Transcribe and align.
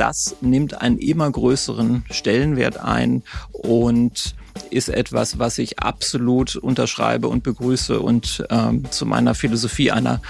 das 0.00 0.36
nimmt 0.40 0.80
einen 0.80 0.96
immer 0.98 1.30
größeren 1.30 2.04
Stellenwert 2.10 2.78
ein 2.78 3.22
und 3.52 4.34
ist 4.70 4.88
etwas, 4.88 5.38
was 5.38 5.58
ich 5.58 5.78
absolut 5.78 6.56
unterschreibe 6.56 7.28
und 7.28 7.42
begrüße 7.42 8.00
und 8.00 8.42
ähm, 8.48 8.90
zu 8.90 9.04
meiner 9.04 9.34
Philosophie 9.34 9.90
einer 9.90 10.22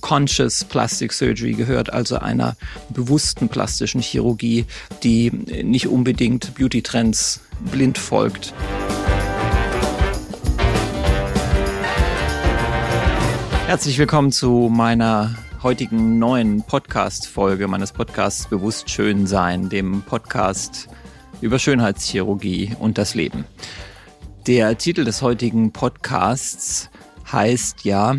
Conscious 0.00 0.62
Plastic 0.64 1.12
Surgery 1.12 1.54
gehört, 1.54 1.92
also 1.92 2.18
einer 2.20 2.56
bewussten 2.90 3.48
plastischen 3.48 4.00
Chirurgie, 4.00 4.64
die 5.02 5.30
nicht 5.30 5.88
unbedingt 5.88 6.54
Beauty-Trends 6.54 7.40
blind 7.72 7.98
folgt. 7.98 8.54
Herzlich 13.66 13.98
willkommen 13.98 14.30
zu 14.30 14.70
meiner 14.72 15.34
heutigen 15.62 16.18
neuen 16.18 16.62
Podcast-Folge 16.62 17.68
meines 17.68 17.92
Podcasts 17.92 18.46
Bewusst 18.48 18.88
Schön 18.88 19.26
Sein, 19.26 19.68
dem 19.68 20.00
Podcast 20.00 20.88
über 21.42 21.58
Schönheitschirurgie 21.58 22.74
und 22.78 22.96
das 22.96 23.14
Leben. 23.14 23.44
Der 24.46 24.78
Titel 24.78 25.04
des 25.04 25.20
heutigen 25.20 25.70
Podcasts 25.70 26.88
heißt 27.30 27.84
ja, 27.84 28.16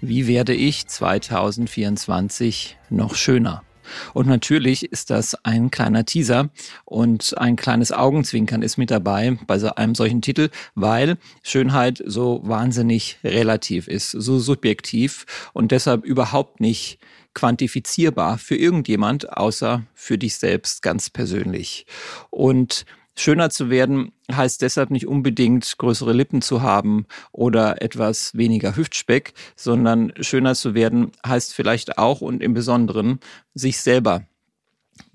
wie 0.00 0.28
werde 0.28 0.54
ich 0.54 0.86
2024 0.86 2.78
noch 2.88 3.16
schöner? 3.16 3.63
Und 4.12 4.26
natürlich 4.26 4.90
ist 4.90 5.10
das 5.10 5.34
ein 5.44 5.70
kleiner 5.70 6.04
Teaser 6.04 6.50
und 6.84 7.36
ein 7.38 7.56
kleines 7.56 7.92
Augenzwinkern 7.92 8.62
ist 8.62 8.76
mit 8.76 8.90
dabei 8.90 9.38
bei 9.46 9.58
so 9.58 9.74
einem 9.74 9.94
solchen 9.94 10.22
Titel, 10.22 10.50
weil 10.74 11.16
Schönheit 11.42 12.02
so 12.04 12.40
wahnsinnig 12.44 13.18
relativ 13.24 13.88
ist, 13.88 14.10
so 14.10 14.38
subjektiv 14.38 15.26
und 15.52 15.72
deshalb 15.72 16.04
überhaupt 16.04 16.60
nicht 16.60 16.98
quantifizierbar 17.34 18.38
für 18.38 18.56
irgendjemand, 18.56 19.36
außer 19.36 19.82
für 19.92 20.18
dich 20.18 20.36
selbst 20.36 20.82
ganz 20.82 21.10
persönlich. 21.10 21.84
Und 22.30 22.86
Schöner 23.16 23.50
zu 23.50 23.70
werden 23.70 24.12
heißt 24.30 24.60
deshalb 24.62 24.90
nicht 24.90 25.06
unbedingt 25.06 25.78
größere 25.78 26.12
Lippen 26.12 26.42
zu 26.42 26.62
haben 26.62 27.06
oder 27.30 27.80
etwas 27.80 28.34
weniger 28.36 28.76
Hüftspeck, 28.76 29.34
sondern 29.56 30.12
schöner 30.20 30.54
zu 30.54 30.74
werden 30.74 31.12
heißt 31.26 31.54
vielleicht 31.54 31.98
auch 31.98 32.20
und 32.20 32.42
im 32.42 32.54
Besonderen 32.54 33.20
sich 33.54 33.80
selber 33.80 34.24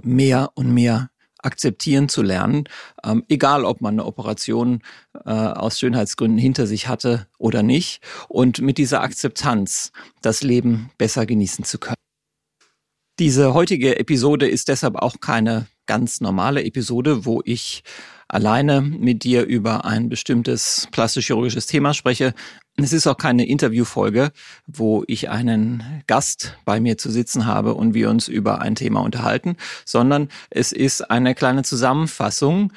mehr 0.02 0.52
und 0.56 0.74
mehr 0.74 1.10
akzeptieren 1.42 2.10
zu 2.10 2.22
lernen, 2.22 2.66
ähm, 3.04 3.24
egal 3.30 3.64
ob 3.64 3.82
man 3.82 3.96
eine 3.96 4.06
Operation 4.06 4.82
äh, 5.26 5.30
aus 5.30 5.80
Schönheitsgründen 5.80 6.38
hinter 6.38 6.68
sich 6.68 6.88
hatte 6.88 7.28
oder 7.38 7.64
nicht, 7.64 8.02
und 8.28 8.62
mit 8.62 8.78
dieser 8.78 9.02
Akzeptanz 9.02 9.92
das 10.22 10.44
Leben 10.44 10.92
besser 10.98 11.26
genießen 11.26 11.64
zu 11.64 11.80
können. 11.80 11.96
Diese 13.20 13.54
heutige 13.54 14.00
Episode 14.00 14.48
ist 14.48 14.68
deshalb 14.70 14.96
auch 14.96 15.20
keine 15.20 15.68
ganz 15.90 16.22
normale 16.22 16.64
Episode, 16.64 17.26
wo 17.26 17.42
ich 17.46 17.84
alleine 18.28 18.80
mit 18.82 19.24
dir 19.24 19.44
über 19.46 19.86
ein 19.86 20.08
bestimmtes 20.08 20.88
plastisch-chirurgisches 20.92 21.66
Thema 21.66 21.96
spreche. 21.96 22.36
Es 22.78 22.94
ist 22.94 23.08
auch 23.08 23.18
keine 23.18 23.48
Interviewfolge, 23.48 24.32
wo 24.68 25.04
ich 25.08 25.32
einen 25.32 26.04
Gast 26.06 26.60
bei 26.64 26.80
mir 26.80 27.00
zu 27.00 27.10
sitzen 27.10 27.48
habe 27.48 27.74
und 27.74 27.96
wir 27.96 28.12
uns 28.12 28.28
über 28.28 28.62
ein 28.62 28.76
Thema 28.76 29.02
unterhalten, 29.02 29.58
sondern 29.84 30.30
es 30.52 30.72
ist 30.72 31.10
eine 31.10 31.34
kleine 31.34 31.64
Zusammenfassung 31.64 32.72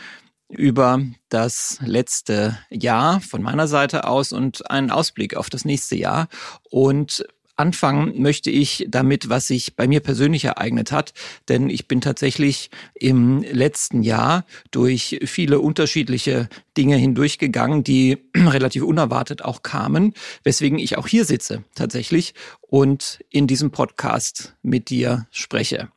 über 0.48 1.02
das 1.28 1.80
letzte 1.84 2.58
Jahr 2.70 3.20
von 3.20 3.42
meiner 3.42 3.68
Seite 3.68 4.06
aus 4.06 4.33
und 4.33 4.70
einen 4.70 4.90
Ausblick 4.90 5.36
auf 5.36 5.50
das 5.50 5.66
nächste 5.66 5.96
Jahr. 5.96 6.28
Und 6.70 7.27
anfangen 7.62 8.20
möchte 8.20 8.50
ich 8.50 8.86
damit, 8.88 9.28
was 9.28 9.46
sich 9.46 9.77
bei 9.77 9.86
mir 9.86 10.00
persönlich 10.00 10.44
ereignet 10.44 10.91
hat, 10.91 11.14
denn 11.48 11.70
ich 11.70 11.86
bin 11.86 12.00
tatsächlich 12.00 12.70
im 12.94 13.42
letzten 13.42 14.02
Jahr 14.02 14.44
durch 14.72 15.20
viele 15.24 15.60
unterschiedliche 15.60 16.48
Dinge 16.77 16.96
hindurchgegangen, 16.96 17.84
die 17.84 18.18
relativ 18.34 18.83
unerwartet 18.83 19.44
auch 19.44 19.62
kamen, 19.62 20.12
weswegen 20.42 20.80
ich 20.80 20.98
auch 20.98 21.06
hier 21.06 21.24
sitze 21.24 21.62
tatsächlich 21.77 22.34
und 22.61 23.20
in 23.30 23.46
diesem 23.46 23.70
Podcast 23.70 24.56
mit 24.62 24.90
dir 24.90 25.28
spreche. 25.30 25.89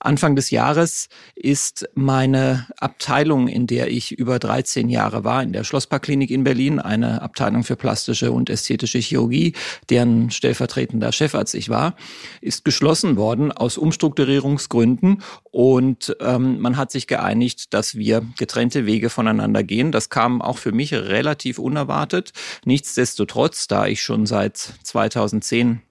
Anfang 0.00 0.36
des 0.36 0.50
Jahres 0.50 1.08
ist 1.34 1.88
meine 1.94 2.66
Abteilung, 2.76 3.48
in 3.48 3.66
der 3.66 3.90
ich 3.90 4.12
über 4.12 4.38
13 4.38 4.88
Jahre 4.88 5.24
war, 5.24 5.42
in 5.42 5.52
der 5.52 5.64
Schlossparkklinik 5.64 6.30
in 6.30 6.44
Berlin, 6.44 6.78
eine 6.78 7.20
Abteilung 7.20 7.64
für 7.64 7.74
plastische 7.76 8.30
und 8.30 8.48
ästhetische 8.48 8.98
Chirurgie, 8.98 9.54
deren 9.90 10.30
stellvertretender 10.30 11.10
Chefarzt 11.10 11.54
ich 11.54 11.68
war, 11.68 11.96
ist 12.40 12.64
geschlossen 12.64 13.16
worden 13.16 13.50
aus 13.50 13.76
Umstrukturierungsgründen 13.76 15.22
und 15.50 16.16
ähm, 16.20 16.60
man 16.60 16.76
hat 16.76 16.92
sich 16.92 17.08
geeinigt, 17.08 17.74
dass 17.74 17.96
wir 17.96 18.22
getrennte 18.38 18.86
Wege 18.86 19.10
voneinander 19.10 19.64
gehen. 19.64 19.90
Das 19.90 20.10
kam 20.10 20.40
auch 20.40 20.58
für 20.58 20.72
mich 20.72 20.94
relativ 20.94 21.58
unerwartet. 21.58 22.32
Nichtsdestotrotz, 22.64 23.66
da 23.66 23.86
ich 23.86 24.02
schon 24.02 24.26
seit 24.26 24.56
2010 24.56 25.82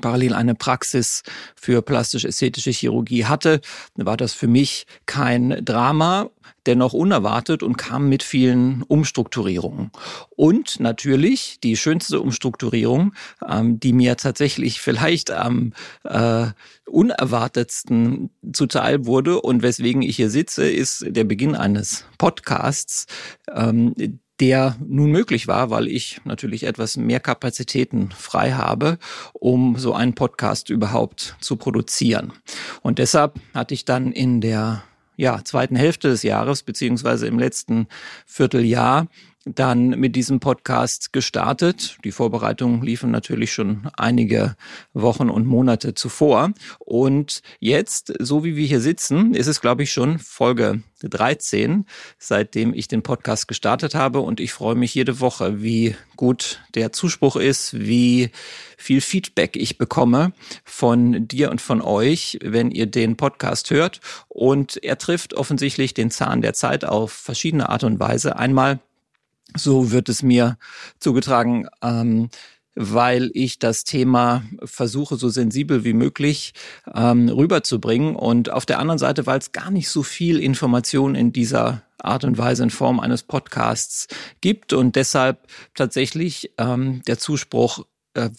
parallel 0.00 0.34
eine 0.34 0.54
Praxis 0.54 1.22
für 1.54 1.82
plastisch-ästhetische 1.82 2.70
Chirurgie 2.70 3.26
hatte, 3.26 3.60
war 3.96 4.16
das 4.16 4.32
für 4.32 4.46
mich 4.48 4.86
kein 5.06 5.64
Drama, 5.64 6.30
dennoch 6.66 6.92
unerwartet 6.92 7.62
und 7.62 7.76
kam 7.76 8.08
mit 8.08 8.22
vielen 8.22 8.82
Umstrukturierungen. 8.82 9.90
Und 10.36 10.80
natürlich 10.80 11.58
die 11.62 11.76
schönste 11.76 12.20
Umstrukturierung, 12.20 13.14
ähm, 13.48 13.80
die 13.80 13.92
mir 13.92 14.16
tatsächlich 14.16 14.80
vielleicht 14.80 15.30
am 15.30 15.72
äh, 16.04 16.46
unerwartetsten 16.86 18.30
zuteil 18.52 19.06
wurde 19.06 19.40
und 19.40 19.62
weswegen 19.62 20.02
ich 20.02 20.16
hier 20.16 20.30
sitze, 20.30 20.68
ist 20.68 21.04
der 21.08 21.24
Beginn 21.24 21.56
eines 21.56 22.04
Podcasts, 22.18 23.06
ähm, 23.52 23.94
der 24.40 24.76
nun 24.84 25.10
möglich 25.10 25.46
war, 25.46 25.70
weil 25.70 25.88
ich 25.88 26.20
natürlich 26.24 26.64
etwas 26.64 26.96
mehr 26.96 27.20
Kapazitäten 27.20 28.10
frei 28.10 28.52
habe, 28.52 28.98
um 29.32 29.76
so 29.76 29.94
einen 29.94 30.14
Podcast 30.14 30.70
überhaupt 30.70 31.36
zu 31.40 31.56
produzieren. 31.56 32.32
Und 32.82 32.98
deshalb 32.98 33.38
hatte 33.54 33.74
ich 33.74 33.84
dann 33.84 34.12
in 34.12 34.40
der 34.40 34.82
ja, 35.16 35.44
zweiten 35.44 35.76
Hälfte 35.76 36.08
des 36.08 36.22
Jahres, 36.22 36.62
beziehungsweise 36.62 37.26
im 37.26 37.38
letzten 37.38 37.86
Vierteljahr, 38.26 39.06
dann 39.44 39.88
mit 39.90 40.14
diesem 40.16 40.40
Podcast 40.40 41.12
gestartet. 41.12 41.98
Die 42.04 42.12
Vorbereitungen 42.12 42.82
liefen 42.82 43.10
natürlich 43.10 43.52
schon 43.52 43.88
einige 43.96 44.56
Wochen 44.92 45.30
und 45.30 45.46
Monate 45.46 45.94
zuvor. 45.94 46.52
Und 46.78 47.42
jetzt, 47.58 48.12
so 48.20 48.44
wie 48.44 48.56
wir 48.56 48.66
hier 48.66 48.80
sitzen, 48.80 49.34
ist 49.34 49.48
es, 49.48 49.60
glaube 49.60 49.82
ich, 49.82 49.92
schon 49.92 50.18
Folge 50.18 50.82
13, 51.02 51.86
seitdem 52.18 52.72
ich 52.74 52.88
den 52.88 53.02
Podcast 53.02 53.48
gestartet 53.48 53.94
habe. 53.94 54.20
Und 54.20 54.38
ich 54.38 54.52
freue 54.52 54.76
mich 54.76 54.94
jede 54.94 55.20
Woche, 55.20 55.62
wie 55.62 55.96
gut 56.16 56.62
der 56.74 56.92
Zuspruch 56.92 57.36
ist, 57.36 57.78
wie 57.78 58.30
viel 58.76 59.00
Feedback 59.00 59.56
ich 59.56 59.78
bekomme 59.78 60.32
von 60.64 61.26
dir 61.26 61.50
und 61.50 61.60
von 61.60 61.80
euch, 61.82 62.38
wenn 62.42 62.70
ihr 62.70 62.86
den 62.86 63.16
Podcast 63.16 63.70
hört. 63.70 64.00
Und 64.28 64.82
er 64.82 64.98
trifft 64.98 65.34
offensichtlich 65.34 65.94
den 65.94 66.10
Zahn 66.10 66.42
der 66.42 66.54
Zeit 66.54 66.84
auf 66.84 67.12
verschiedene 67.12 67.68
Art 67.68 67.84
und 67.84 67.98
Weise. 67.98 68.36
Einmal 68.36 68.80
so 69.56 69.90
wird 69.90 70.08
es 70.08 70.22
mir 70.22 70.58
zugetragen, 70.98 71.68
ähm, 71.82 72.28
weil 72.74 73.30
ich 73.34 73.58
das 73.58 73.84
Thema 73.84 74.42
versuche, 74.64 75.16
so 75.16 75.28
sensibel 75.28 75.84
wie 75.84 75.92
möglich 75.92 76.54
ähm, 76.94 77.28
rüberzubringen. 77.28 78.16
Und 78.16 78.50
auf 78.50 78.64
der 78.64 78.78
anderen 78.78 78.98
Seite, 78.98 79.26
weil 79.26 79.38
es 79.38 79.52
gar 79.52 79.70
nicht 79.70 79.88
so 79.88 80.02
viel 80.02 80.40
Information 80.40 81.14
in 81.14 81.32
dieser 81.32 81.82
Art 81.98 82.24
und 82.24 82.38
Weise 82.38 82.62
in 82.64 82.70
Form 82.70 82.98
eines 82.98 83.22
Podcasts 83.22 84.08
gibt 84.40 84.72
und 84.72 84.96
deshalb 84.96 85.46
tatsächlich 85.74 86.52
ähm, 86.58 87.02
der 87.06 87.18
Zuspruch 87.18 87.84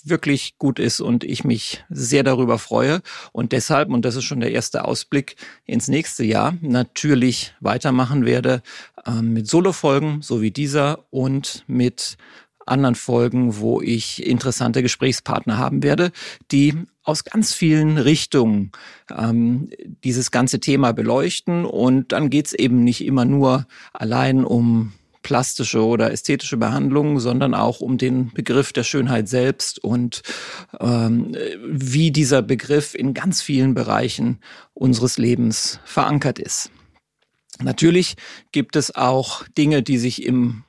wirklich 0.03 0.57
gut 0.57 0.79
ist 0.79 1.01
und 1.01 1.23
ich 1.23 1.43
mich 1.43 1.83
sehr 1.89 2.23
darüber 2.23 2.59
freue 2.59 3.01
und 3.31 3.51
deshalb, 3.51 3.89
und 3.89 4.05
das 4.05 4.15
ist 4.15 4.25
schon 4.25 4.39
der 4.39 4.51
erste 4.51 4.85
Ausblick 4.85 5.35
ins 5.65 5.87
nächste 5.87 6.23
Jahr, 6.23 6.55
natürlich 6.61 7.53
weitermachen 7.59 8.25
werde 8.25 8.61
äh, 9.05 9.21
mit 9.21 9.47
Solo-Folgen, 9.47 10.21
so 10.21 10.41
wie 10.41 10.51
dieser 10.51 11.05
und 11.11 11.63
mit 11.67 12.17
anderen 12.65 12.95
Folgen, 12.95 13.57
wo 13.59 13.81
ich 13.81 14.25
interessante 14.25 14.81
Gesprächspartner 14.81 15.57
haben 15.57 15.83
werde, 15.83 16.11
die 16.51 16.73
aus 17.03 17.23
ganz 17.23 17.53
vielen 17.53 17.97
Richtungen 17.97 18.71
ähm, 19.11 19.69
dieses 20.03 20.31
ganze 20.31 20.59
Thema 20.59 20.93
beleuchten. 20.93 21.65
Und 21.65 22.13
dann 22.13 22.29
geht's 22.29 22.53
eben 22.53 22.83
nicht 22.83 23.03
immer 23.03 23.25
nur 23.25 23.67
allein 23.91 24.45
um 24.45 24.93
plastische 25.23 25.83
oder 25.83 26.11
ästhetische 26.11 26.57
Behandlung, 26.57 27.19
sondern 27.19 27.55
auch 27.55 27.79
um 27.79 27.97
den 27.97 28.31
Begriff 28.33 28.73
der 28.73 28.83
Schönheit 28.83 29.27
selbst 29.27 29.83
und 29.83 30.21
ähm, 30.79 31.35
wie 31.65 32.11
dieser 32.11 32.41
Begriff 32.41 32.93
in 32.93 33.13
ganz 33.13 33.41
vielen 33.41 33.73
Bereichen 33.73 34.39
unseres 34.73 35.17
Lebens 35.17 35.79
verankert 35.85 36.37
ist. 36.37 36.69
Natürlich 37.61 38.15
gibt 38.51 38.75
es 38.75 38.95
auch 38.95 39.47
Dinge, 39.57 39.83
die 39.83 39.97
sich 39.97 40.23
im 40.23 40.63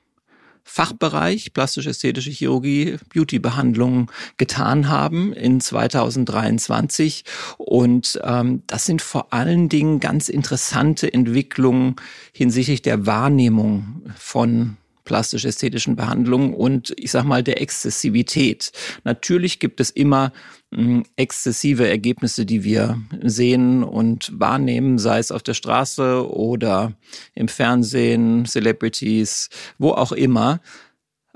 Fachbereich 0.67 1.53
plastisch-ästhetische 1.53 2.31
Chirurgie, 2.31 2.97
Beauty-Behandlungen 3.13 4.07
getan 4.37 4.89
haben 4.89 5.31
in 5.31 5.61
2023. 5.61 7.23
Und 7.57 8.19
ähm, 8.23 8.63
das 8.65 8.85
sind 8.85 9.01
vor 9.03 9.31
allen 9.31 9.69
Dingen 9.69 9.99
ganz 9.99 10.27
interessante 10.27 11.13
Entwicklungen 11.13 11.95
hinsichtlich 12.33 12.81
der 12.81 13.05
Wahrnehmung 13.05 14.01
von 14.17 14.77
plastisch-ästhetischen 15.05 15.95
Behandlungen 15.95 16.53
und 16.53 16.93
ich 16.97 17.11
sag 17.11 17.23
mal 17.23 17.43
der 17.43 17.61
Exzessivität. 17.61 18.71
Natürlich 19.03 19.59
gibt 19.59 19.79
es 19.79 19.89
immer 19.89 20.33
hm, 20.73 21.05
exzessive 21.15 21.87
Ergebnisse, 21.87 22.45
die 22.45 22.63
wir 22.63 22.99
sehen 23.21 23.83
und 23.83 24.31
wahrnehmen, 24.37 24.97
sei 24.97 25.19
es 25.19 25.31
auf 25.31 25.43
der 25.43 25.53
Straße 25.53 26.29
oder 26.29 26.93
im 27.33 27.47
Fernsehen, 27.47 28.45
Celebrities, 28.45 29.49
wo 29.77 29.91
auch 29.91 30.11
immer 30.11 30.59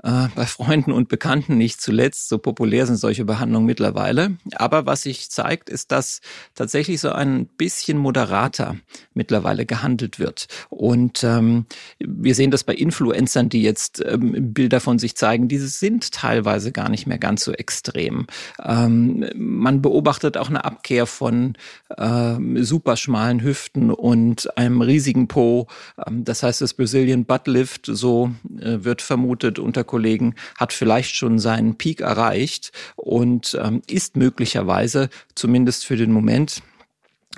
äh, 0.02 0.28
bei 0.34 0.46
Freunden 0.46 0.92
und 0.92 1.08
Bekannten 1.08 1.58
nicht 1.58 1.80
zuletzt. 1.80 2.28
So 2.28 2.38
populär 2.38 2.86
sind 2.86 2.96
solche 2.96 3.24
Behandlungen 3.24 3.66
mittlerweile. 3.66 4.36
Aber 4.54 4.86
was 4.86 5.02
sich 5.02 5.30
zeigt, 5.30 5.68
ist, 5.68 5.92
dass 5.92 6.20
tatsächlich 6.54 7.00
so 7.00 7.10
ein 7.10 7.46
bisschen 7.46 7.98
moderater 7.98 8.76
mittlerweile 9.14 9.66
gehandelt 9.66 10.18
wird. 10.18 10.46
Und 10.70 11.22
ähm, 11.24 11.66
wir 11.98 12.34
sehen 12.34 12.50
das 12.50 12.64
bei 12.64 12.74
Influencern, 12.74 13.48
die 13.48 13.62
jetzt 13.62 14.02
ähm, 14.04 14.54
Bilder 14.54 14.80
von 14.80 14.98
sich 14.98 15.16
zeigen, 15.16 15.48
diese 15.48 15.68
sind 15.68 16.12
teilweise 16.12 16.72
gar 16.72 16.88
nicht 16.88 17.06
mehr 17.06 17.18
ganz 17.18 17.44
so 17.44 17.52
extrem. 17.52 18.26
Ähm, 18.62 19.28
man 19.34 19.82
beobachtet 19.82 20.36
auch 20.36 20.48
eine 20.48 20.64
Abkehr 20.64 21.06
von 21.06 21.54
ähm, 21.98 22.62
superschmalen 22.62 23.42
Hüften 23.42 23.90
und 23.90 24.56
einem 24.56 24.80
riesigen 24.80 25.28
Po. 25.28 25.66
Ähm, 26.06 26.24
das 26.24 26.42
heißt, 26.42 26.60
das 26.60 26.74
Brazilian 26.74 27.24
Butt 27.24 27.46
Lift, 27.46 27.86
so 27.86 28.30
äh, 28.58 28.84
wird 28.84 29.02
vermutet 29.02 29.58
unter 29.58 29.84
Kollegen, 29.90 30.34
hat 30.56 30.72
vielleicht 30.72 31.14
schon 31.14 31.38
seinen 31.38 31.76
Peak 31.76 32.00
erreicht 32.00 32.72
und 32.96 33.58
ähm, 33.60 33.82
ist 33.86 34.16
möglicherweise 34.16 35.10
zumindest 35.34 35.84
für 35.84 35.96
den 35.96 36.12
Moment 36.12 36.62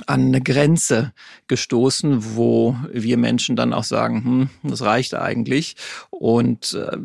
an 0.06 0.26
eine 0.26 0.40
Grenze 0.40 1.12
gestoßen, 1.49 2.34
wo 2.37 2.76
wir 2.93 3.19
Menschen 3.19 3.56
dann 3.56 3.72
auch 3.72 3.84
sagen, 3.84 4.25
hm, 4.25 4.70
das 4.70 4.82
reicht 4.82 5.14
eigentlich. 5.14 5.76
Und 6.10 6.75
äh, 6.75 6.96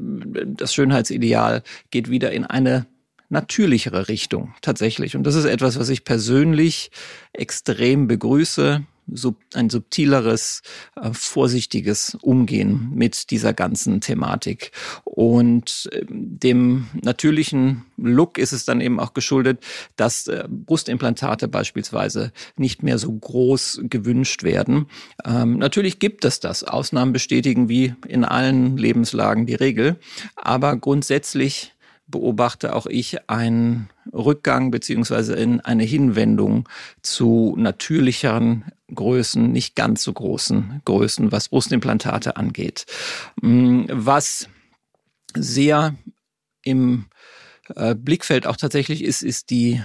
das 0.46 0.74
Schönheitsideal 0.74 1.64
geht 1.92 2.10
wieder 2.10 2.32
in 2.32 2.46
eine 2.46 2.88
natürlichere 3.30 4.08
Richtung 4.08 4.54
tatsächlich. 4.62 5.16
Und 5.16 5.24
das 5.24 5.36
ist 5.36 5.46
etwas, 5.46 5.78
was 5.78 5.90
ich 5.90 6.06
persönlich 6.06 6.92
extrem 7.34 8.08
begrüße 8.08 8.84
sub, 9.12 9.38
ein 9.54 9.70
subtileres, 9.70 10.62
äh, 10.96 11.10
vorsichtiges 11.14 12.18
Umgehen 12.22 12.92
mit 12.94 13.32
dieser 13.32 13.54
ganzen 13.54 14.02
Thematik. 14.02 14.72
Und 15.04 15.90
äh, 15.92 16.06
dem 16.10 16.88
natürlichen 17.02 17.86
Look 17.98 18.38
ist 18.38 18.54
es 18.54 18.66
dann 18.66 18.82
eben 18.82 19.00
auch 19.00 19.14
geschuldet, 19.14 19.64
dass 19.96 20.28
äh, 20.28 20.46
Brustimplantate 20.50 21.48
beispielsweise 21.48 22.32
nicht 22.56 22.84
mehr 22.84 22.98
so 22.98 23.12
groß 23.12 23.82
gewünscht 23.84 24.44
werden. 24.44 24.88
Ähm, 25.26 25.58
natürlich 25.58 26.00
gibt 26.00 26.26
es 26.26 26.40
das. 26.40 26.64
Ausnahmen 26.64 27.14
bestätigen 27.14 27.70
wie 27.70 27.96
in 28.08 28.24
allen 28.26 28.78
Lebenslagen 28.78 29.46
die 29.46 29.56
Regel. 29.56 29.98
Aber 30.36 30.76
grundsätzlich 30.78 31.74
beobachte 32.08 32.76
auch 32.76 32.86
ich 32.86 33.30
einen 33.30 33.90
Rückgang 34.14 34.72
beziehungsweise 34.72 35.36
in 35.36 35.60
eine 35.62 35.84
Hinwendung 35.84 36.68
zu 37.02 37.56
natürlicheren 37.58 38.66
Größen, 38.94 39.52
nicht 39.52 39.76
ganz 39.76 40.04
so 40.04 40.14
großen 40.14 40.82
Größen, 40.86 41.32
was 41.32 41.50
Brustimplantate 41.50 42.38
angeht. 42.38 42.86
Mm, 43.42 43.84
was 43.92 44.48
sehr 45.36 45.96
im 46.64 47.08
äh, 47.76 47.96
Blickfeld 47.96 48.48
auch 48.48 48.56
tatsächlich 48.56 49.04
ist, 49.04 49.24
ist 49.24 49.50
die 49.50 49.82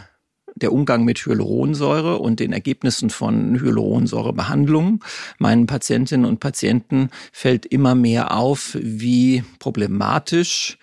der 0.54 0.72
Umgang 0.72 1.04
mit 1.04 1.24
Hyaluronsäure 1.24 2.18
und 2.18 2.38
den 2.38 2.52
Ergebnissen 2.52 3.10
von 3.10 3.58
Hyaluronsäurebehandlungen. 3.58 5.00
Meinen 5.38 5.66
Patientinnen 5.66 6.26
und 6.26 6.40
Patienten 6.40 7.10
fällt 7.32 7.66
immer 7.66 7.94
mehr 7.94 8.36
auf, 8.36 8.76
wie 8.80 9.44
problematisch 9.58 10.78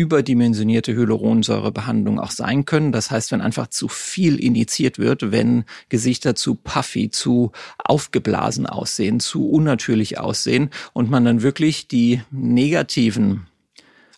überdimensionierte 0.00 0.94
Hyaluronsäurebehandlung 0.94 2.18
auch 2.18 2.30
sein 2.30 2.64
können. 2.64 2.90
Das 2.90 3.10
heißt, 3.10 3.32
wenn 3.32 3.42
einfach 3.42 3.66
zu 3.66 3.88
viel 3.88 4.42
injiziert 4.42 4.98
wird, 4.98 5.30
wenn 5.30 5.64
Gesichter 5.90 6.34
zu 6.34 6.54
puffy, 6.54 7.10
zu 7.10 7.52
aufgeblasen 7.78 8.66
aussehen, 8.66 9.20
zu 9.20 9.48
unnatürlich 9.48 10.18
aussehen 10.18 10.70
und 10.94 11.10
man 11.10 11.24
dann 11.26 11.42
wirklich 11.42 11.86
die 11.86 12.22
negativen 12.30 13.46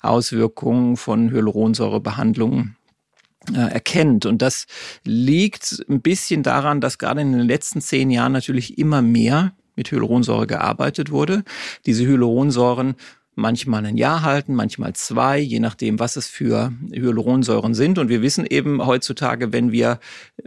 Auswirkungen 0.01 0.97
von 0.97 1.31
Hyaluronsäurebehandlungen 1.31 2.77
äh, 3.53 3.73
erkennt. 3.73 4.25
Und 4.25 4.41
das 4.41 4.67
liegt 5.03 5.85
ein 5.89 6.01
bisschen 6.01 6.45
daran, 6.45 6.81
dass 6.81 6.99
gerade 6.99 7.23
in 7.23 7.33
den 7.33 7.47
letzten 7.47 7.81
zehn 7.81 8.11
Jahren 8.11 8.33
natürlich 8.33 8.79
immer 8.79 9.03
mehr 9.03 9.53
mit 9.75 9.91
Hyaluronsäure 9.91 10.47
gearbeitet 10.47 11.11
wurde. 11.11 11.43
Diese 11.87 12.05
Hyaluronsäuren 12.07 12.95
manchmal 13.35 13.87
ein 13.87 13.97
Jahr 13.97 14.23
halten, 14.23 14.55
manchmal 14.55 14.93
zwei, 14.95 15.39
je 15.39 15.61
nachdem, 15.61 15.99
was 15.99 16.17
es 16.17 16.27
für 16.27 16.73
Hyaluronsäuren 16.93 17.75
sind. 17.75 17.99
Und 17.99 18.09
wir 18.09 18.23
wissen 18.23 18.47
eben 18.47 18.85
heutzutage, 18.85 19.53
wenn 19.53 19.73
wir 19.73 19.99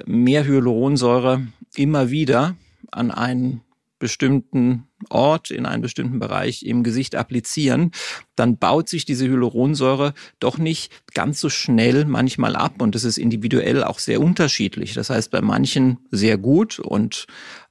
mehr 0.06 0.46
Hyaluronsäure 0.46 1.48
immer 1.76 2.10
wieder 2.12 2.56
an 2.92 3.12
einen 3.12 3.62
bestimmten 4.06 4.88
Ort, 5.10 5.50
in 5.50 5.66
einen 5.66 5.82
bestimmten 5.82 6.20
Bereich 6.20 6.62
im 6.62 6.84
Gesicht 6.84 7.16
applizieren, 7.16 7.90
dann 8.36 8.60
baut 8.60 8.88
sich 8.88 9.04
diese 9.04 9.28
Hyaluronsäure 9.28 10.14
doch 10.40 10.60
nicht 10.60 10.92
ganz 11.16 11.40
so 11.40 11.50
schnell 11.50 12.06
manchmal 12.06 12.56
ab 12.56 12.84
und 12.84 12.94
das 12.94 13.04
ist 13.04 13.18
individuell 13.18 13.84
auch 13.84 13.98
sehr 13.98 14.22
unterschiedlich. 14.22 14.94
Das 14.94 15.10
heißt, 15.10 15.32
bei 15.32 15.42
manchen 15.42 15.98
sehr 16.12 16.38
gut 16.38 16.78
und 16.78 17.26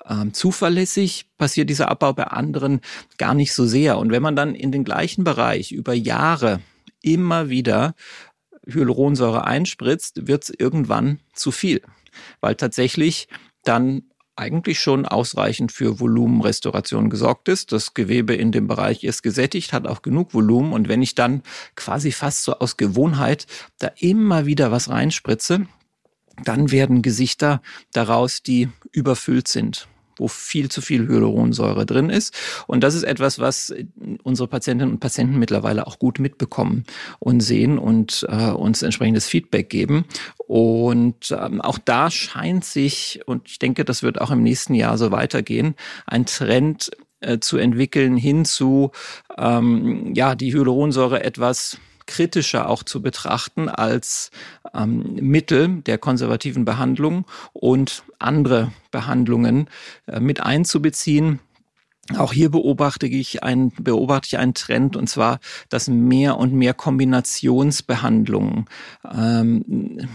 ähm, 0.09 0.35
zuverlässig 0.35 1.27
passiert 1.39 1.71
dieser 1.71 1.89
Abbau, 1.89 2.13
bei 2.13 2.25
anderen 2.25 2.81
gar 3.17 3.35
nicht 3.35 3.53
so 3.53 3.65
sehr. 3.65 3.97
Und 3.99 4.11
wenn 4.11 4.23
man 4.23 4.35
dann 4.35 4.57
in 4.57 4.73
den 4.73 4.83
gleichen 4.83 5.23
Bereich 5.23 5.71
über 5.71 5.95
Jahre 5.95 6.59
immer 7.01 7.49
wieder 7.49 7.95
Hyaluronsäure 8.67 9.45
einspritzt, 9.45 10.27
wird 10.27 10.43
es 10.43 10.53
irgendwann 10.59 11.21
zu 11.33 11.53
viel, 11.53 11.81
weil 12.41 12.57
tatsächlich 12.57 13.29
dann 13.63 14.03
eigentlich 14.37 14.81
schon 14.81 15.07
ausreichend 15.07 15.73
für 15.73 16.01
Volumenrestauration 16.01 17.11
gesorgt 17.11 17.49
ist. 17.49 17.73
Das 17.73 17.95
Gewebe 17.95 18.35
in 18.35 18.53
dem 18.53 18.67
Bereich 18.67 19.05
ist 19.05 19.23
gesättigt, 19.23 19.73
hat 19.73 19.87
auch 19.87 20.03
genug 20.03 20.35
Volumen. 20.35 20.73
Und 20.73 20.89
wenn 20.89 21.03
ich 21.03 21.15
dann 21.15 21.43
quasi 21.77 22.13
fast 22.13 22.45
so 22.45 22.59
aus 22.59 22.77
Gewohnheit 22.77 23.47
da 23.79 23.91
immer 23.99 24.47
wieder 24.47 24.73
was 24.73 24.89
reinspritze, 24.89 25.67
dann 26.43 26.73
werden 26.73 27.03
Gesichter 27.03 27.63
daraus, 27.93 28.43
die 28.43 28.69
überfüllt 28.93 29.47
sind 29.47 29.89
wo 30.17 30.29
viel 30.29 30.71
zu 30.71 30.81
viel 30.81 31.09
Hyaluronsäure 31.09 31.87
drin 31.87 32.11
ist. 32.11 32.35
Und 32.67 32.83
das 32.83 32.95
ist 32.95 33.05
etwas, 33.05 33.39
was 33.39 33.75
unsere 34.23 34.49
Patientinnen 34.49 34.95
und 34.95 35.01
Patienten 35.01 35.39
mittlerweile 35.39 35.87
auch 35.87 35.99
gut 35.99 36.19
mitbekommen 36.19 36.85
und 37.19 37.41
sehen 37.41 37.79
und 37.79 38.27
äh, 38.29 38.51
uns 38.51 38.83
entsprechendes 38.83 39.27
Feedback 39.27 39.71
geben. 39.71 40.05
Und 40.47 41.35
ähm, 41.39 41.61
auch 41.61 41.79
da 41.79 42.11
scheint 42.11 42.65
sich, 42.65 43.21
und 43.27 43.49
ich 43.49 43.59
denke, 43.59 43.85
das 43.85 44.03
wird 44.03 44.21
auch 44.21 44.31
im 44.31 44.43
nächsten 44.43 44.75
Jahr 44.75 44.99
so 44.99 45.11
weitergehen, 45.11 45.75
ein 46.07 46.27
Trend 46.27 46.91
äh, 47.21 47.39
zu 47.39 47.57
entwickeln 47.57 48.17
hin 48.17 48.45
zu, 48.45 48.91
ähm, 49.39 50.13
ja, 50.15 50.35
die 50.35 50.53
Hyaluronsäure 50.53 51.25
etwas 51.25 51.79
kritischer 52.07 52.69
auch 52.69 52.83
zu 52.83 53.03
betrachten 53.03 53.69
als 53.69 54.31
ähm, 54.75 55.15
Mittel 55.21 55.83
der 55.83 55.99
konservativen 55.99 56.65
Behandlung 56.65 57.27
und 57.53 58.05
andere 58.19 58.73
Behandlungen 58.91 59.69
äh, 60.07 60.21
mit 60.21 60.41
einzubeziehen. 60.41 61.41
Auch 62.19 62.35
hier 62.35 62.51
beobachte 62.51 63.07
ich, 63.07 63.43
ein, 63.43 63.73
beobachte 63.79 64.27
ich 64.27 64.39
einen 64.39 64.53
Trend, 64.53 64.95
und 64.95 65.09
zwar, 65.09 65.41
dass 65.71 65.89
mehr 65.89 66.37
und 66.37 66.53
mehr 66.53 66.75
Kombinationsbehandlungen 66.75 68.67
ähm, 69.11 70.07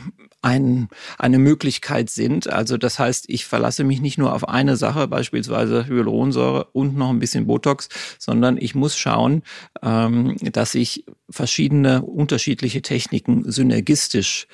ein, 0.41 0.87
eine 1.17 1.37
Möglichkeit 1.37 2.09
sind. 2.09 2.49
Also 2.49 2.77
das 2.77 2.97
heißt, 2.97 3.25
ich 3.27 3.45
verlasse 3.45 3.83
mich 3.83 4.01
nicht 4.01 4.17
nur 4.17 4.33
auf 4.33 4.47
eine 4.47 4.77
Sache, 4.77 5.07
beispielsweise 5.07 5.85
Hyaluronsäure 5.87 6.67
und 6.71 6.95
noch 6.95 7.09
ein 7.09 7.19
bisschen 7.19 7.47
Botox, 7.47 7.89
sondern 8.17 8.57
ich 8.57 8.75
muss 8.75 8.97
schauen, 8.97 9.43
ähm, 9.83 10.37
dass 10.51 10.75
ich 10.75 11.05
verschiedene 11.29 12.01
unterschiedliche 12.01 12.81
Techniken 12.81 13.51
synergistisch 13.51 14.47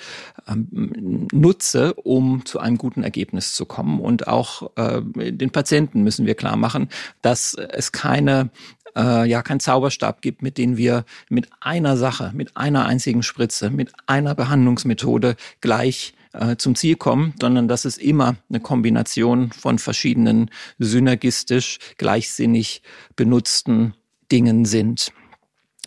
ähm, 0.47 1.27
nutze, 1.31 1.93
um 1.93 2.45
zu 2.45 2.59
einem 2.59 2.77
guten 2.77 3.03
Ergebnis 3.03 3.53
zu 3.53 3.65
kommen. 3.65 3.99
Und 3.99 4.27
auch 4.27 4.71
äh, 4.75 5.01
den 5.03 5.51
Patienten 5.51 6.03
müssen 6.03 6.25
wir 6.25 6.35
klar 6.35 6.57
machen, 6.57 6.89
dass 7.21 7.53
es 7.53 7.91
keine 7.91 8.49
äh, 8.95 9.27
ja 9.27 9.41
kein 9.41 9.59
Zauberstab 9.59 10.21
gibt, 10.21 10.41
mit 10.41 10.57
dem 10.57 10.77
wir 10.77 11.05
mit 11.29 11.49
einer 11.61 11.97
Sache, 11.97 12.31
mit 12.33 12.55
einer 12.57 12.85
einzigen 12.85 13.23
Spritze, 13.23 13.69
mit 13.69 13.91
einer 14.07 14.35
Behandlungsmethode 14.35 15.35
gleich 15.61 16.13
äh, 16.33 16.57
zum 16.57 16.75
Ziel 16.75 16.95
kommen, 16.95 17.33
sondern 17.39 17.67
dass 17.67 17.85
es 17.85 17.97
immer 17.97 18.35
eine 18.49 18.59
Kombination 18.59 19.51
von 19.51 19.79
verschiedenen 19.79 20.51
synergistisch, 20.79 21.79
gleichsinnig 21.97 22.81
benutzten 23.15 23.93
Dingen 24.31 24.65
sind. 24.65 25.11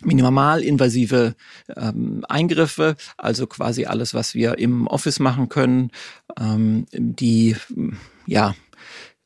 minimalinvasive 0.01 1.35
ähm, 1.75 2.23
Eingriffe, 2.29 2.95
also 3.17 3.47
quasi 3.47 3.85
alles, 3.85 4.13
was 4.13 4.33
wir 4.33 4.57
im 4.57 4.87
Office 4.87 5.19
machen 5.19 5.49
können, 5.49 5.91
ähm, 6.39 6.85
die 6.93 7.55
ja 8.25 8.55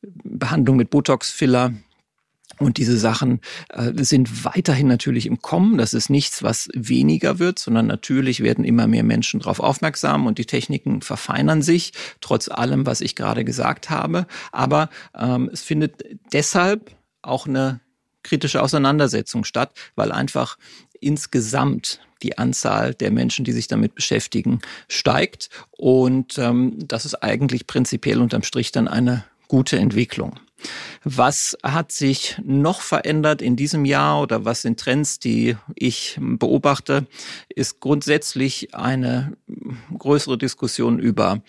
Behandlung 0.01 0.77
mit 0.77 0.89
Botox-Filler, 0.89 1.73
und 2.59 2.77
diese 2.77 2.97
Sachen 2.97 3.41
äh, 3.69 3.91
sind 4.03 4.45
weiterhin 4.45 4.87
natürlich 4.87 5.25
im 5.25 5.41
Kommen. 5.41 5.77
Das 5.77 5.93
ist 5.93 6.09
nichts, 6.09 6.43
was 6.43 6.69
weniger 6.73 7.39
wird, 7.39 7.59
sondern 7.59 7.87
natürlich 7.87 8.41
werden 8.41 8.65
immer 8.65 8.87
mehr 8.87 9.03
Menschen 9.03 9.39
darauf 9.39 9.59
aufmerksam 9.59 10.25
und 10.25 10.37
die 10.37 10.45
Techniken 10.45 11.01
verfeinern 11.01 11.61
sich, 11.61 11.93
trotz 12.21 12.49
allem, 12.49 12.85
was 12.85 13.01
ich 13.01 13.15
gerade 13.15 13.43
gesagt 13.43 13.89
habe. 13.89 14.27
Aber 14.51 14.89
ähm, 15.17 15.49
es 15.51 15.61
findet 15.61 16.03
deshalb 16.31 16.91
auch 17.21 17.47
eine 17.47 17.79
kritische 18.23 18.61
Auseinandersetzung 18.61 19.43
statt, 19.43 19.73
weil 19.95 20.11
einfach 20.11 20.57
insgesamt 20.99 21.99
die 22.21 22.37
Anzahl 22.37 22.93
der 22.93 23.11
Menschen, 23.11 23.43
die 23.43 23.51
sich 23.51 23.67
damit 23.67 23.95
beschäftigen, 23.95 24.61
steigt. 24.87 25.49
Und 25.71 26.37
ähm, 26.37 26.77
das 26.87 27.05
ist 27.05 27.15
eigentlich 27.15 27.67
prinzipiell 27.67 28.21
unterm 28.21 28.43
Strich 28.43 28.71
dann 28.71 28.87
eine 28.87 29.25
gute 29.49 29.77
Entwicklung. 29.77 30.39
Was 31.03 31.57
hat 31.63 31.91
sich 31.91 32.37
noch 32.43 32.81
verändert 32.81 33.41
in 33.41 33.55
diesem 33.55 33.85
Jahr 33.85 34.21
oder 34.21 34.45
was 34.45 34.61
sind 34.61 34.79
Trends, 34.79 35.19
die 35.19 35.57
ich 35.75 36.17
beobachte, 36.19 37.07
ist 37.49 37.79
grundsätzlich 37.79 38.73
eine 38.73 39.35
größere 39.97 40.37
Diskussion 40.37 40.99
über 40.99 41.41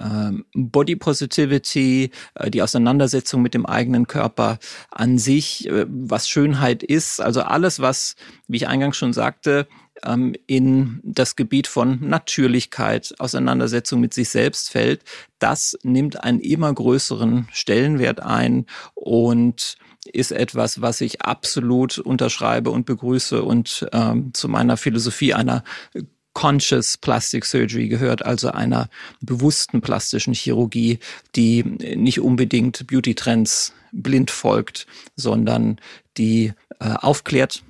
ähm, 0.00 0.44
Body 0.54 0.96
Positivity, 0.96 2.10
äh, 2.34 2.50
die 2.50 2.62
Auseinandersetzung 2.62 3.42
mit 3.42 3.54
dem 3.54 3.66
eigenen 3.66 4.06
Körper 4.06 4.58
an 4.90 5.18
sich, 5.18 5.68
äh, 5.68 5.86
was 5.88 6.28
Schönheit 6.28 6.82
ist, 6.82 7.20
also 7.20 7.42
alles, 7.42 7.80
was, 7.80 8.16
wie 8.48 8.56
ich 8.56 8.68
eingangs 8.68 8.96
schon 8.96 9.12
sagte, 9.12 9.66
ähm, 10.04 10.34
in 10.46 11.00
das 11.02 11.36
Gebiet 11.36 11.66
von 11.66 11.98
Natürlichkeit, 12.00 13.14
Auseinandersetzung 13.18 14.00
mit 14.00 14.14
sich 14.14 14.28
selbst 14.28 14.70
fällt, 14.70 15.02
das 15.38 15.76
nimmt 15.82 16.22
einen 16.22 16.40
immer 16.40 16.72
größeren 16.72 17.48
Stellenwert 17.52 18.20
ein 18.20 18.66
und 18.94 19.76
ist 20.12 20.32
etwas, 20.32 20.80
was 20.80 21.00
ich 21.00 21.22
absolut 21.22 21.98
unterschreibe 21.98 22.70
und 22.70 22.86
begrüße 22.86 23.42
und 23.42 23.86
ähm, 23.92 24.34
zu 24.34 24.48
meiner 24.48 24.76
Philosophie 24.76 25.34
einer 25.34 25.64
Conscious 26.34 26.98
Plastic 26.98 27.46
Surgery 27.46 27.88
gehört, 27.88 28.24
also 28.24 28.50
einer 28.50 28.88
bewussten 29.20 29.80
plastischen 29.80 30.34
Chirurgie, 30.34 30.98
die 31.36 31.62
nicht 31.62 32.20
unbedingt 32.20 32.86
Beauty-Trends 32.88 33.72
blind 33.92 34.30
folgt, 34.30 34.86
sondern 35.14 35.80
die 36.16 36.52
äh, 36.80 36.94
aufklärt, 36.96 37.62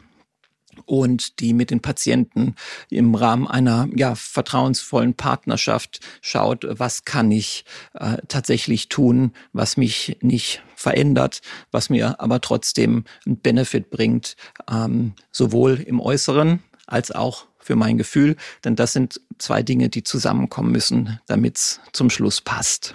und 0.87 1.41
die 1.41 1.53
mit 1.53 1.71
den 1.71 1.81
Patienten 1.81 2.55
im 2.91 3.15
Rahmen 3.15 3.47
einer 3.47 3.89
ja, 3.95 4.15
vertrauensvollen 4.15 5.15
Partnerschaft 5.15 6.01
schaut, 6.21 6.67
was 6.69 7.05
kann 7.05 7.31
ich 7.31 7.65
äh, 7.95 8.19
tatsächlich 8.29 8.89
tun, 8.89 9.33
was 9.53 9.77
mich 9.77 10.19
nicht 10.21 10.63
verändert, 10.77 11.41
was 11.71 11.91
mir 11.91 12.21
aber 12.21 12.41
trotzdem 12.41 13.05
einen 13.27 13.39
Benefit 13.39 13.91
bringt, 13.91 14.37
ähm, 14.71 15.15
sowohl 15.31 15.81
im 15.81 16.01
Äußeren 16.01 16.63
als 16.87 17.11
auch 17.11 17.47
für 17.59 17.77
mein 17.77 17.97
Gefühl, 17.97 18.37
denn 18.65 18.77
das 18.77 18.93
sind 18.93 19.21
zwei 19.39 19.63
Dinge, 19.63 19.89
die 19.89 20.05
zusammenkommen 20.05 20.71
müssen, 20.71 21.19
damit 21.27 21.57
es 21.57 21.81
zum 21.93 22.11
Schluss 22.11 22.43
passt. 22.43 22.95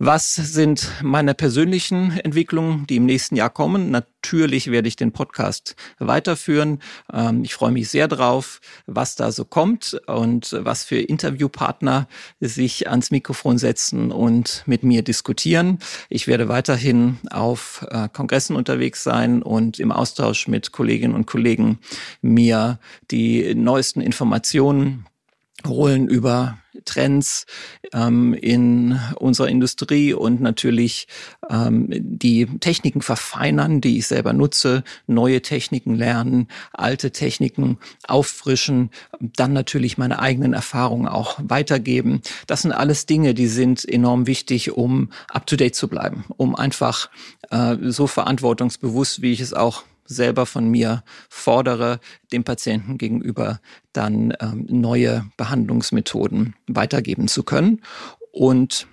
Was 0.00 0.32
sind 0.36 0.92
meine 1.02 1.34
persönlichen 1.34 2.20
Entwicklungen, 2.20 2.86
die 2.86 2.94
im 2.94 3.04
nächsten 3.04 3.34
Jahr 3.34 3.50
kommen? 3.50 3.90
Natürlich 3.90 4.70
werde 4.70 4.86
ich 4.86 4.94
den 4.94 5.10
Podcast 5.10 5.74
weiterführen. 5.98 6.78
Ähm, 7.12 7.42
ich 7.42 7.52
freue 7.54 7.72
mich 7.72 7.88
sehr 7.88 8.06
drauf, 8.06 8.60
was 8.86 9.16
da 9.16 9.32
so 9.32 9.44
kommt 9.44 10.00
und 10.06 10.56
was 10.60 10.84
für 10.84 11.00
Interviewpartner 11.00 12.06
sich 12.38 12.88
ans 12.88 13.10
Mikrofon 13.10 13.58
setzen 13.58 14.12
und 14.12 14.62
mit 14.66 14.84
mir 14.84 15.02
diskutieren. 15.02 15.80
Ich 16.08 16.28
werde 16.28 16.46
weiterhin 16.46 17.18
auf 17.32 17.84
äh, 17.90 18.08
Kongressen 18.08 18.54
unterwegs 18.54 19.02
sein 19.02 19.42
und 19.42 19.80
im 19.80 19.90
Austausch 19.90 20.46
mit 20.46 20.70
Kolleginnen 20.70 21.16
und 21.16 21.26
Kollegen 21.26 21.80
mir 22.22 22.78
die 23.10 23.52
neuesten 23.56 24.00
Informationen 24.00 25.06
holen 25.66 26.08
über 26.08 26.58
Trends 26.84 27.46
ähm, 27.92 28.34
in 28.34 28.98
unserer 29.16 29.48
Industrie 29.48 30.14
und 30.14 30.40
natürlich 30.40 31.08
ähm, 31.50 31.86
die 31.90 32.46
Techniken 32.60 33.02
verfeinern, 33.02 33.80
die 33.80 33.98
ich 33.98 34.06
selber 34.06 34.32
nutze, 34.32 34.84
neue 35.06 35.42
Techniken 35.42 35.94
lernen, 35.94 36.48
alte 36.72 37.10
Techniken 37.10 37.78
auffrischen, 38.06 38.90
dann 39.20 39.52
natürlich 39.52 39.98
meine 39.98 40.20
eigenen 40.20 40.52
Erfahrungen 40.52 41.08
auch 41.08 41.38
weitergeben. 41.42 42.22
Das 42.46 42.62
sind 42.62 42.72
alles 42.72 43.06
Dinge, 43.06 43.34
die 43.34 43.48
sind 43.48 43.86
enorm 43.88 44.26
wichtig, 44.26 44.72
um 44.72 45.10
up-to-date 45.28 45.74
zu 45.74 45.88
bleiben, 45.88 46.24
um 46.36 46.54
einfach 46.54 47.10
äh, 47.50 47.76
so 47.82 48.06
verantwortungsbewusst, 48.06 49.22
wie 49.22 49.32
ich 49.32 49.40
es 49.40 49.54
auch 49.54 49.82
selber 50.08 50.46
von 50.46 50.68
mir 50.68 51.04
fordere, 51.28 52.00
dem 52.32 52.42
Patienten 52.42 52.98
gegenüber 52.98 53.60
dann 53.92 54.34
ähm, 54.40 54.66
neue 54.68 55.26
Behandlungsmethoden 55.36 56.56
weitergeben 56.66 57.28
zu 57.28 57.44
können. 57.44 57.82
Und 58.32 58.88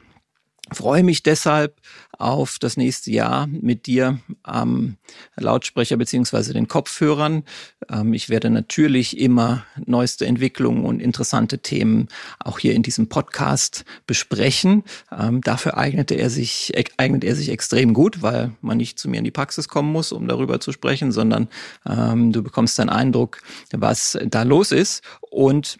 freue 0.71 1.03
mich 1.03 1.23
deshalb 1.23 1.79
auf 2.17 2.57
das 2.59 2.77
nächste 2.77 3.11
Jahr 3.11 3.47
mit 3.47 3.85
dir 3.87 4.19
am 4.43 4.97
Lautsprecher 5.35 5.97
beziehungsweise 5.97 6.53
den 6.53 6.67
Kopfhörern. 6.67 7.43
Ähm, 7.89 8.13
ich 8.13 8.29
werde 8.29 8.49
natürlich 8.49 9.19
immer 9.19 9.65
neueste 9.85 10.25
Entwicklungen 10.25 10.85
und 10.85 11.01
interessante 11.01 11.59
Themen 11.59 12.07
auch 12.39 12.59
hier 12.59 12.73
in 12.73 12.83
diesem 12.83 13.09
Podcast 13.09 13.85
besprechen. 14.07 14.83
Ähm, 15.11 15.41
dafür 15.41 15.77
eignete 15.77 16.15
er 16.15 16.29
sich, 16.29 16.73
eignet 16.97 17.23
er 17.23 17.35
sich 17.35 17.49
extrem 17.49 17.93
gut, 17.93 18.21
weil 18.21 18.51
man 18.61 18.77
nicht 18.77 18.97
zu 18.97 19.09
mir 19.09 19.17
in 19.17 19.23
die 19.23 19.31
Praxis 19.31 19.67
kommen 19.67 19.91
muss, 19.91 20.11
um 20.11 20.27
darüber 20.27 20.59
zu 20.59 20.71
sprechen, 20.71 21.11
sondern 21.11 21.47
ähm, 21.87 22.31
du 22.31 22.41
bekommst 22.41 22.79
einen 22.79 22.89
Eindruck, 22.89 23.41
was 23.71 24.17
da 24.29 24.43
los 24.43 24.71
ist. 24.71 25.03
Und 25.29 25.77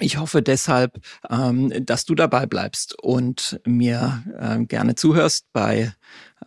ich 0.00 0.18
hoffe 0.18 0.42
deshalb, 0.42 1.00
ähm, 1.30 1.72
dass 1.84 2.04
du 2.04 2.14
dabei 2.14 2.46
bleibst 2.46 2.98
und 2.98 3.60
mir 3.64 4.22
äh, 4.38 4.64
gerne 4.64 4.94
zuhörst 4.94 5.46
bei 5.52 5.92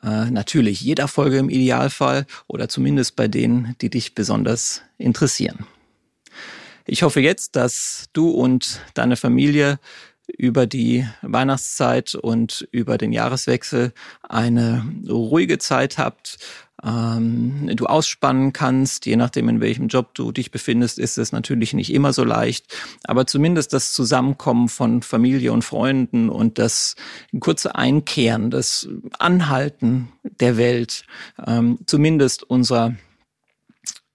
äh, 0.04 0.30
natürlich 0.30 0.82
jeder 0.82 1.08
Folge 1.08 1.38
im 1.38 1.50
Idealfall 1.50 2.26
oder 2.48 2.70
zumindest 2.70 3.16
bei 3.16 3.28
denen, 3.28 3.76
die 3.82 3.90
dich 3.90 4.16
besonders 4.16 4.82
interessieren. 4.98 5.66
Ich 6.86 7.04
hoffe 7.04 7.20
jetzt, 7.20 7.56
dass 7.56 8.06
du 8.14 8.30
und 8.30 8.80
deine 8.94 9.18
Familie 9.18 9.80
über 10.28 10.68
die 10.68 11.08
Weihnachtszeit 11.22 12.16
und 12.16 12.68
über 12.72 12.98
den 12.98 13.12
Jahreswechsel 13.12 13.94
eine 14.28 14.86
ruhige 15.08 15.58
Zeit 15.58 15.98
habt, 15.98 16.38
ähm, 16.84 17.70
du 17.74 17.86
ausspannen 17.86 18.54
kannst. 18.54 19.06
Je 19.06 19.16
nachdem, 19.16 19.50
in 19.50 19.62
welchem 19.62 19.88
Job 19.88 20.14
du 20.14 20.32
dich 20.32 20.52
befindest, 20.52 21.00
ist 21.00 21.18
es 21.18 21.32
natürlich 21.32 21.74
nicht 21.74 21.94
immer 21.94 22.14
so 22.14 22.24
leicht. 22.24 22.76
Aber 23.04 23.26
zumindest 23.26 23.74
das 23.74 23.94
Zusammenkommen 23.94 24.70
von 24.70 25.02
Familie 25.02 25.54
und 25.54 25.64
Freunden 25.64 26.30
und 26.30 26.60
das 26.60 26.96
kurze 27.40 27.76
Einkehren, 27.76 28.52
das 28.52 28.88
Anhalten 29.18 30.10
der 30.40 30.58
Welt, 30.58 31.06
ähm, 31.46 31.80
zumindest 31.86 32.44
unserer 32.44 32.96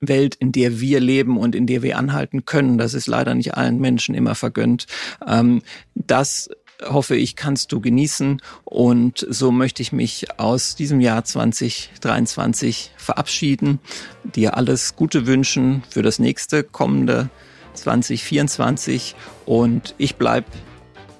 Welt, 0.03 0.35
in 0.35 0.53
der 0.53 0.81
wir 0.81 1.01
leben 1.01 1.39
und 1.39 1.55
in 1.55 1.67
der 1.67 1.83
wir 1.83 1.97
anhalten 1.97 2.45
können. 2.45 2.77
Das 2.77 2.93
ist 2.93 3.07
leider 3.07 3.35
nicht 3.35 3.55
allen 3.55 3.79
Menschen 3.79 4.15
immer 4.15 4.35
vergönnt. 4.35 4.87
Ähm, 5.27 5.63
das 5.95 6.51
hoffe 6.85 7.15
ich, 7.15 7.37
kannst 7.37 7.73
du 7.73 7.81
genießen. 7.81 8.43
Und 8.65 9.27
so 9.29 9.53
möchte 9.53 9.83
ich 9.83 9.93
mich 9.93 10.39
aus 10.39 10.75
diesem 10.75 11.01
Jahr 11.01 11.25
2023 11.25 12.91
verabschieden, 12.97 13.79
dir 14.25 14.57
alles 14.57 14.97
Gute 14.97 15.27
wünschen 15.27 15.83
für 15.89 16.03
das 16.03 16.19
nächste 16.19 16.65
kommende 16.65 17.31
2024. 17.75 19.15
Und 19.47 19.95
ich 19.99 20.17
bleib 20.17 20.45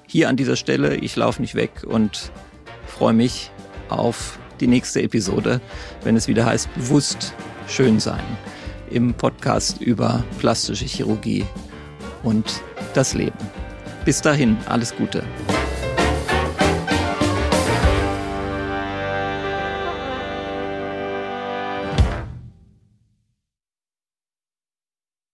hier 0.07 0.29
an 0.29 0.35
dieser 0.35 0.57
Stelle. 0.57 0.97
Ich 0.97 1.15
laufe 1.15 1.41
nicht 1.41 1.55
weg 1.55 1.83
und 1.85 2.31
freue 2.85 3.13
mich 3.13 3.51
auf 3.89 4.37
die 4.59 4.67
nächste 4.67 5.01
Episode, 5.01 5.61
wenn 6.03 6.15
es 6.15 6.27
wieder 6.27 6.45
heißt, 6.45 6.73
bewusst 6.75 7.33
schön 7.67 7.99
sein 7.99 8.23
im 8.93 9.13
Podcast 9.13 9.81
über 9.81 10.23
plastische 10.39 10.85
Chirurgie 10.85 11.45
und 12.23 12.61
das 12.93 13.13
Leben. 13.13 13.37
Bis 14.05 14.21
dahin, 14.21 14.57
alles 14.67 14.95
Gute. 14.95 15.23